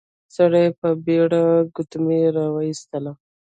[0.35, 1.43] سړی په بېړه
[1.75, 3.11] ګوتمی راويستلې.